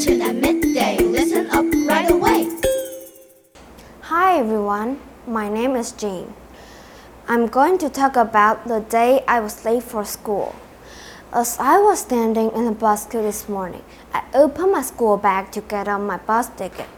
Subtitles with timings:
[0.00, 0.96] Newton at midday.
[0.96, 2.48] Listen up right away.
[4.00, 6.32] Hi everyone, my name is Jane.
[7.28, 10.54] I'm going to talk about the day I was late for school.
[11.34, 13.82] As I was standing in the bus queue this morning,
[14.14, 16.88] I opened my school bag to get on my bus ticket.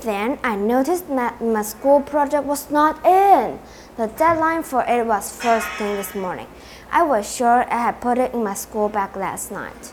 [0.00, 3.60] Then I noticed that my school project was not in.
[3.96, 6.48] The deadline for it was first thing this morning.
[6.90, 9.92] I was sure I had put it in my school bag last night.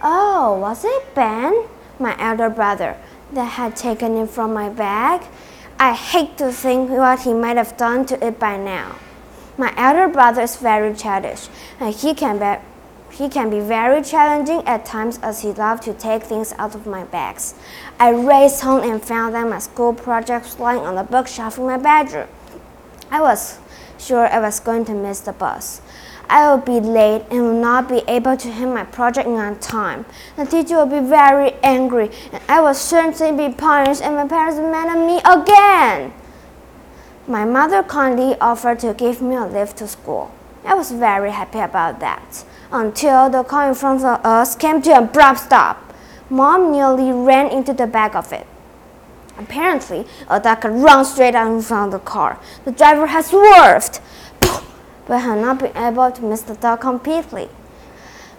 [0.00, 1.66] Oh, was it Ben,
[1.98, 2.96] my elder brother,
[3.32, 5.22] that had taken it from my bag?
[5.80, 8.96] I hate to think what he might have done to it by now.
[9.56, 11.48] My elder brother is very childish,
[11.80, 12.62] and he can be,
[13.16, 16.86] he can be very challenging at times as he loves to take things out of
[16.86, 17.54] my bags.
[17.98, 21.76] I raced home and found that my school projects lying on the bookshelf in my
[21.76, 22.28] bedroom.
[23.10, 23.58] I was
[23.98, 25.80] sure I was going to miss the bus.
[26.30, 30.04] I will be late and will not be able to hand my project on time.
[30.36, 34.58] The teacher will be very angry, and I will certainly be punished, and my parents
[34.58, 36.12] will mad at me again.
[37.26, 40.30] My mother kindly offered to give me a lift to school.
[40.64, 44.90] I was very happy about that until the car in front of us came to
[44.92, 45.94] an abrupt stop.
[46.28, 48.46] Mom nearly ran into the back of it.
[49.38, 52.40] Apparently, a duck had run straight out in front of the car.
[52.64, 54.00] The driver had swerved
[55.08, 57.48] but had not been able to miss the dog completely.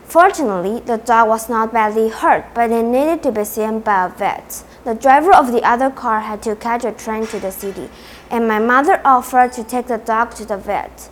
[0.06, 4.10] Fortunately, the dog was not badly hurt, but it needed to be seen by a
[4.10, 4.64] vet.
[4.84, 7.90] The driver of the other car had to catch a train to the city,
[8.32, 11.10] and my mother offered to take the dog to the vet.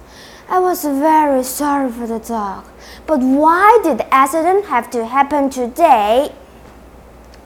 [0.49, 2.65] I was very sorry for the dog,
[3.05, 6.31] but why did the accident have to happen today?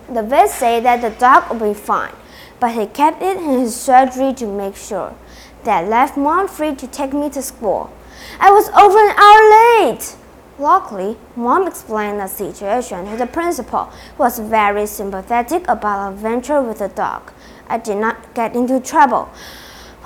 [0.08, 2.14] The vet said that the dog would be fine,
[2.62, 5.14] but he kept it in his surgery to make sure.
[5.66, 7.92] That left Mom free to take me to school.
[8.40, 10.16] I was over an hour late!
[10.60, 16.62] Luckily, Mom explained the situation to the principal, who was very sympathetic about our venture
[16.62, 17.32] with the dog.
[17.68, 19.30] I did not get into trouble.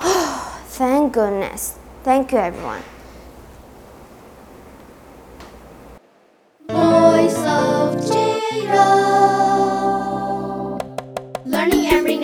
[0.00, 1.78] Thank goodness.
[2.04, 2.82] Thank you, everyone.
[6.68, 8.86] Voice of Jiro.
[11.44, 12.15] Learning every